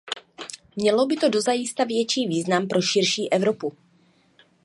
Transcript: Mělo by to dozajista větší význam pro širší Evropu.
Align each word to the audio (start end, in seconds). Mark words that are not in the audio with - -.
Mělo 0.75 1.05
by 1.05 1.15
to 1.15 1.29
dozajista 1.29 1.83
větší 1.83 2.27
význam 2.27 2.67
pro 2.67 2.81
širší 2.81 3.31
Evropu. 3.31 3.73